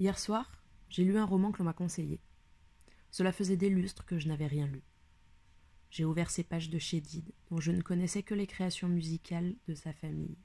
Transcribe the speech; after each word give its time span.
Hier 0.00 0.18
soir, 0.18 0.50
j'ai 0.88 1.04
lu 1.04 1.18
un 1.18 1.26
roman 1.26 1.52
que 1.52 1.58
l'on 1.58 1.66
m'a 1.66 1.74
conseillé. 1.74 2.22
Cela 3.10 3.32
faisait 3.32 3.58
des 3.58 3.68
lustres 3.68 4.06
que 4.06 4.18
je 4.18 4.28
n'avais 4.28 4.46
rien 4.46 4.66
lu. 4.66 4.82
J'ai 5.90 6.06
ouvert 6.06 6.30
ces 6.30 6.42
pages 6.42 6.70
de 6.70 6.78
Chédid, 6.78 7.34
dont 7.50 7.60
je 7.60 7.70
ne 7.70 7.82
connaissais 7.82 8.22
que 8.22 8.32
les 8.32 8.46
créations 8.46 8.88
musicales 8.88 9.54
de 9.68 9.74
sa 9.74 9.92
famille. 9.92 10.38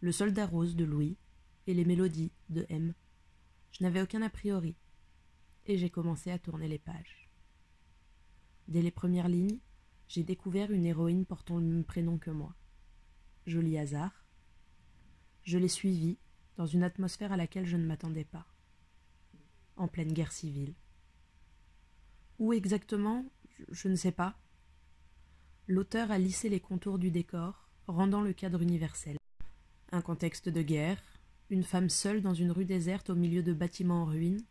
Le 0.00 0.10
soldat 0.10 0.44
rose 0.44 0.74
de 0.74 0.84
Louis 0.84 1.18
et 1.68 1.74
les 1.74 1.84
mélodies 1.84 2.32
de 2.48 2.66
M. 2.68 2.94
Je 3.70 3.84
n'avais 3.84 4.02
aucun 4.02 4.22
a 4.22 4.28
priori, 4.28 4.74
et 5.66 5.78
j'ai 5.78 5.90
commencé 5.90 6.32
à 6.32 6.38
tourner 6.40 6.66
les 6.66 6.80
pages. 6.80 7.30
Dès 8.66 8.82
les 8.82 8.90
premières 8.90 9.28
lignes, 9.28 9.60
j'ai 10.08 10.24
découvert 10.24 10.72
une 10.72 10.84
héroïne 10.84 11.26
portant 11.26 11.58
le 11.58 11.64
même 11.64 11.84
prénom 11.84 12.18
que 12.18 12.32
moi. 12.32 12.56
Joli 13.46 13.78
hasard. 13.78 14.24
Je 15.44 15.58
l'ai 15.58 15.68
suivie 15.68 16.18
dans 16.60 16.66
une 16.66 16.82
atmosphère 16.82 17.32
à 17.32 17.38
laquelle 17.38 17.64
je 17.64 17.78
ne 17.78 17.86
m'attendais 17.86 18.26
pas. 18.26 18.44
En 19.78 19.88
pleine 19.88 20.12
guerre 20.12 20.30
civile. 20.30 20.74
Où 22.38 22.52
exactement, 22.52 23.24
je 23.70 23.88
ne 23.88 23.94
sais 23.96 24.12
pas. 24.12 24.38
L'auteur 25.68 26.10
a 26.10 26.18
lissé 26.18 26.50
les 26.50 26.60
contours 26.60 26.98
du 26.98 27.10
décor, 27.10 27.70
rendant 27.86 28.20
le 28.20 28.34
cadre 28.34 28.60
universel. 28.60 29.16
Un 29.90 30.02
contexte 30.02 30.50
de 30.50 30.60
guerre, 30.60 31.02
une 31.48 31.64
femme 31.64 31.88
seule 31.88 32.20
dans 32.20 32.34
une 32.34 32.50
rue 32.50 32.66
déserte 32.66 33.08
au 33.08 33.14
milieu 33.14 33.42
de 33.42 33.54
bâtiments 33.54 34.02
en 34.02 34.04
ruine, 34.04 34.44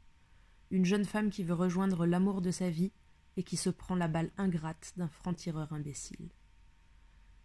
une 0.72 0.86
jeune 0.86 1.06
femme 1.06 1.30
qui 1.30 1.44
veut 1.44 1.54
rejoindre 1.54 2.08
l'amour 2.08 2.42
de 2.42 2.50
sa 2.50 2.72
vie 2.72 2.92
et 3.38 3.44
qui 3.44 3.56
se 3.56 3.70
prend 3.70 3.94
la 3.94 4.08
balle 4.08 4.32
ingrate 4.36 4.94
d'un 4.98 5.10
franc-tireur 5.10 5.72
imbécile. 5.74 6.30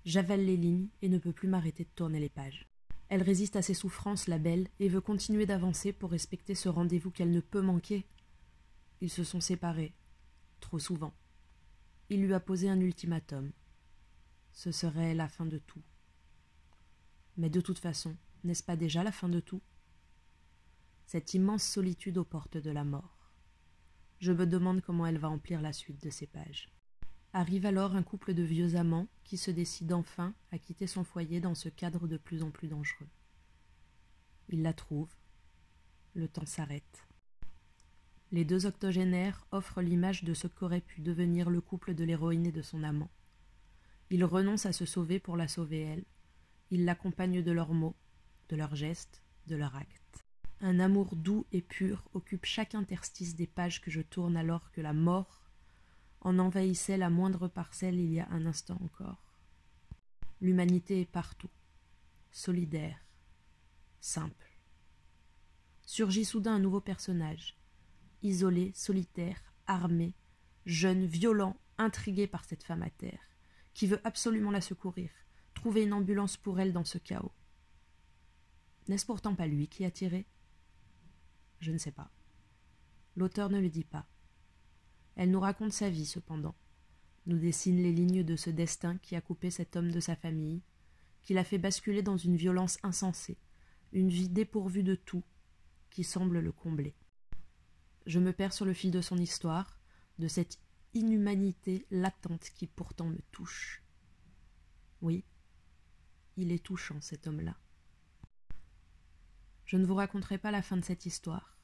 J'avale 0.06 0.46
les 0.46 0.56
lignes 0.56 0.88
et 1.02 1.10
ne 1.10 1.18
peux 1.18 1.32
plus 1.32 1.48
m'arrêter 1.48 1.84
de 1.84 1.90
tourner 1.94 2.18
les 2.18 2.30
pages. 2.30 2.66
Elle 3.14 3.22
résiste 3.22 3.54
à 3.54 3.62
ses 3.62 3.74
souffrances, 3.74 4.26
la 4.26 4.40
belle, 4.40 4.66
et 4.80 4.88
veut 4.88 5.00
continuer 5.00 5.46
d'avancer 5.46 5.92
pour 5.92 6.10
respecter 6.10 6.56
ce 6.56 6.68
rendez-vous 6.68 7.12
qu'elle 7.12 7.30
ne 7.30 7.38
peut 7.38 7.60
manquer. 7.60 8.08
Ils 9.00 9.08
se 9.08 9.22
sont 9.22 9.40
séparés, 9.40 9.94
trop 10.58 10.80
souvent. 10.80 11.14
Il 12.08 12.24
lui 12.24 12.34
a 12.34 12.40
posé 12.40 12.68
un 12.68 12.80
ultimatum. 12.80 13.52
Ce 14.50 14.72
serait 14.72 15.14
la 15.14 15.28
fin 15.28 15.46
de 15.46 15.58
tout. 15.58 15.84
Mais 17.36 17.50
de 17.50 17.60
toute 17.60 17.78
façon, 17.78 18.16
n'est-ce 18.42 18.64
pas 18.64 18.74
déjà 18.74 19.04
la 19.04 19.12
fin 19.12 19.28
de 19.28 19.38
tout? 19.38 19.62
Cette 21.06 21.34
immense 21.34 21.62
solitude 21.62 22.18
aux 22.18 22.24
portes 22.24 22.56
de 22.56 22.72
la 22.72 22.82
mort. 22.82 23.30
Je 24.18 24.32
me 24.32 24.44
demande 24.44 24.80
comment 24.80 25.06
elle 25.06 25.18
va 25.18 25.30
emplir 25.30 25.62
la 25.62 25.72
suite 25.72 26.02
de 26.02 26.10
ces 26.10 26.26
pages. 26.26 26.68
Arrive 27.36 27.66
alors 27.66 27.96
un 27.96 28.04
couple 28.04 28.32
de 28.32 28.44
vieux 28.44 28.76
amants 28.76 29.08
qui 29.24 29.38
se 29.38 29.50
décide 29.50 29.92
enfin 29.92 30.32
à 30.52 30.58
quitter 30.58 30.86
son 30.86 31.02
foyer 31.02 31.40
dans 31.40 31.56
ce 31.56 31.68
cadre 31.68 32.06
de 32.06 32.16
plus 32.16 32.44
en 32.44 32.52
plus 32.52 32.68
dangereux. 32.68 33.08
Il 34.50 34.62
la 34.62 34.72
trouve. 34.72 35.10
Le 36.14 36.28
temps 36.28 36.46
s'arrête. 36.46 37.08
Les 38.30 38.44
deux 38.44 38.66
octogénaires 38.66 39.48
offrent 39.50 39.82
l'image 39.82 40.22
de 40.22 40.32
ce 40.32 40.46
qu'aurait 40.46 40.80
pu 40.80 41.00
devenir 41.00 41.50
le 41.50 41.60
couple 41.60 41.92
de 41.94 42.04
l'héroïne 42.04 42.46
et 42.46 42.52
de 42.52 42.62
son 42.62 42.84
amant. 42.84 43.10
Ils 44.10 44.24
renoncent 44.24 44.66
à 44.66 44.72
se 44.72 44.86
sauver 44.86 45.18
pour 45.18 45.36
la 45.36 45.48
sauver 45.48 45.80
elle. 45.80 46.04
Ils 46.70 46.84
l'accompagnent 46.84 47.42
de 47.42 47.50
leurs 47.50 47.74
mots, 47.74 47.96
de 48.48 48.54
leurs 48.54 48.76
gestes, 48.76 49.24
de 49.48 49.56
leurs 49.56 49.74
actes. 49.74 50.24
Un 50.60 50.78
amour 50.78 51.16
doux 51.16 51.46
et 51.50 51.62
pur 51.62 52.08
occupe 52.14 52.46
chaque 52.46 52.76
interstice 52.76 53.34
des 53.34 53.48
pages 53.48 53.80
que 53.80 53.90
je 53.90 54.02
tourne 54.02 54.36
alors 54.36 54.70
que 54.70 54.80
la 54.80 54.92
mort 54.92 55.43
en 56.24 56.38
envahissait 56.38 56.96
la 56.96 57.10
moindre 57.10 57.48
parcelle 57.48 58.00
il 58.00 58.12
y 58.12 58.20
a 58.20 58.28
un 58.30 58.46
instant 58.46 58.78
encore. 58.82 59.22
L'humanité 60.40 61.02
est 61.02 61.10
partout, 61.10 61.50
solidaire, 62.30 62.98
simple. 64.00 64.58
Surgit 65.82 66.24
soudain 66.24 66.54
un 66.54 66.58
nouveau 66.58 66.80
personnage, 66.80 67.56
isolé, 68.22 68.72
solitaire, 68.74 69.40
armé, 69.66 70.14
jeune, 70.64 71.04
violent, 71.04 71.56
intrigué 71.76 72.26
par 72.26 72.44
cette 72.44 72.64
femme 72.64 72.82
à 72.82 72.90
terre, 72.90 73.30
qui 73.74 73.86
veut 73.86 74.00
absolument 74.04 74.50
la 74.50 74.60
secourir, 74.60 75.10
trouver 75.52 75.82
une 75.82 75.92
ambulance 75.92 76.36
pour 76.36 76.58
elle 76.58 76.72
dans 76.72 76.84
ce 76.84 76.98
chaos. 76.98 77.32
N'est-ce 78.88 79.06
pourtant 79.06 79.34
pas 79.34 79.46
lui 79.46 79.68
qui 79.68 79.84
a 79.84 79.90
tiré? 79.90 80.26
Je 81.60 81.72
ne 81.72 81.78
sais 81.78 81.92
pas. 81.92 82.10
L'auteur 83.16 83.50
ne 83.50 83.60
le 83.60 83.70
dit 83.70 83.84
pas. 83.84 84.06
Elle 85.16 85.30
nous 85.30 85.40
raconte 85.40 85.72
sa 85.72 85.90
vie, 85.90 86.06
cependant, 86.06 86.54
nous 87.26 87.38
dessine 87.38 87.76
les 87.76 87.92
lignes 87.92 88.24
de 88.24 88.36
ce 88.36 88.50
destin 88.50 88.98
qui 88.98 89.16
a 89.16 89.20
coupé 89.20 89.50
cet 89.50 89.76
homme 89.76 89.90
de 89.90 90.00
sa 90.00 90.16
famille, 90.16 90.62
qui 91.22 91.34
l'a 91.34 91.44
fait 91.44 91.58
basculer 91.58 92.02
dans 92.02 92.16
une 92.16 92.36
violence 92.36 92.78
insensée, 92.82 93.38
une 93.92 94.08
vie 94.08 94.28
dépourvue 94.28 94.82
de 94.82 94.94
tout, 94.94 95.22
qui 95.90 96.04
semble 96.04 96.40
le 96.40 96.52
combler. 96.52 96.94
Je 98.06 98.18
me 98.18 98.32
perds 98.32 98.52
sur 98.52 98.66
le 98.66 98.74
fil 98.74 98.90
de 98.90 99.00
son 99.00 99.16
histoire, 99.16 99.78
de 100.18 100.28
cette 100.28 100.58
inhumanité 100.92 101.86
latente 101.90 102.50
qui 102.54 102.66
pourtant 102.66 103.06
me 103.06 103.20
touche. 103.30 103.82
Oui, 105.00 105.24
il 106.36 106.52
est 106.52 106.64
touchant, 106.64 107.00
cet 107.00 107.26
homme-là. 107.26 107.56
Je 109.64 109.76
ne 109.76 109.86
vous 109.86 109.94
raconterai 109.94 110.38
pas 110.38 110.50
la 110.50 110.62
fin 110.62 110.76
de 110.76 110.84
cette 110.84 111.06
histoire. 111.06 111.56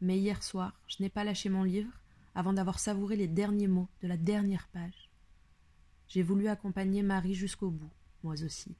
Mais 0.00 0.18
hier 0.18 0.42
soir, 0.42 0.80
je 0.86 1.02
n'ai 1.02 1.08
pas 1.08 1.24
lâché 1.24 1.48
mon 1.48 1.62
livre 1.62 1.92
avant 2.34 2.52
d'avoir 2.52 2.78
savouré 2.78 3.16
les 3.16 3.28
derniers 3.28 3.68
mots 3.68 3.88
de 4.00 4.08
la 4.08 4.16
dernière 4.16 4.68
page. 4.68 5.10
J'ai 6.08 6.22
voulu 6.22 6.48
accompagner 6.48 7.02
Marie 7.02 7.34
jusqu'au 7.34 7.70
bout, 7.70 7.92
moi 8.22 8.34
aussi. 8.42 8.76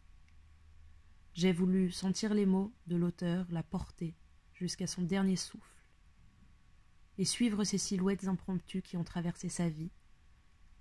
J'ai 1.34 1.52
voulu 1.52 1.90
sentir 1.90 2.34
les 2.34 2.46
mots 2.46 2.72
de 2.86 2.96
l'auteur, 2.96 3.46
la 3.50 3.62
porter 3.62 4.14
jusqu'à 4.54 4.86
son 4.86 5.02
dernier 5.02 5.36
souffle, 5.36 5.86
et 7.18 7.24
suivre 7.24 7.64
ces 7.64 7.78
silhouettes 7.78 8.28
impromptues 8.28 8.82
qui 8.82 8.96
ont 8.96 9.04
traversé 9.04 9.48
sa 9.48 9.68
vie, 9.68 9.90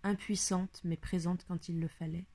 impuissantes 0.04 0.82
mais 0.84 0.98
présentes 0.98 1.46
quand 1.48 1.70
il 1.70 1.80
le 1.80 1.88
fallait. 1.88 2.28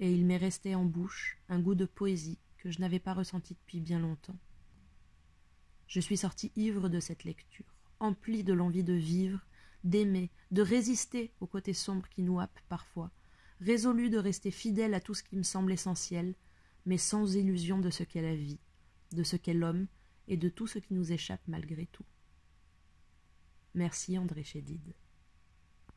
Et 0.00 0.12
il 0.12 0.24
m'est 0.24 0.36
resté 0.38 0.74
en 0.74 0.84
bouche 0.84 1.38
un 1.48 1.60
goût 1.60 1.74
de 1.74 1.86
poésie 1.86 2.38
que 2.58 2.70
je 2.70 2.80
n'avais 2.80 2.98
pas 2.98 3.14
ressenti 3.14 3.54
depuis 3.54 3.80
bien 3.80 3.98
longtemps. 3.98 4.38
Je 5.86 6.00
suis 6.00 6.16
sorti 6.16 6.50
ivre 6.56 6.88
de 6.88 6.98
cette 6.98 7.24
lecture, 7.24 7.73
empli 8.04 8.44
de 8.44 8.52
l'envie 8.52 8.84
de 8.84 8.92
vivre, 8.92 9.40
d'aimer, 9.82 10.30
de 10.50 10.62
résister 10.62 11.32
au 11.40 11.46
côté 11.46 11.72
sombre 11.72 12.08
qui 12.08 12.22
nous 12.22 12.40
happe 12.40 12.60
parfois, 12.68 13.10
résolu 13.60 14.10
de 14.10 14.18
rester 14.18 14.50
fidèle 14.50 14.94
à 14.94 15.00
tout 15.00 15.14
ce 15.14 15.22
qui 15.22 15.36
me 15.36 15.42
semble 15.42 15.72
essentiel, 15.72 16.34
mais 16.86 16.98
sans 16.98 17.34
illusion 17.34 17.78
de 17.78 17.90
ce 17.90 18.02
qu'est 18.02 18.22
la 18.22 18.34
vie, 18.36 18.60
de 19.12 19.22
ce 19.22 19.36
qu'est 19.36 19.54
l'homme 19.54 19.86
et 20.28 20.36
de 20.36 20.48
tout 20.48 20.66
ce 20.66 20.78
qui 20.78 20.94
nous 20.94 21.12
échappe 21.12 21.42
malgré 21.46 21.86
tout. 21.86 22.04
Merci 23.74 24.18
André 24.18 24.44
Chédid. 24.44 24.94